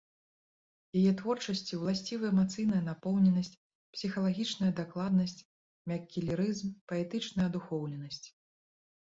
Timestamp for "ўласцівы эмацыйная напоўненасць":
1.81-3.51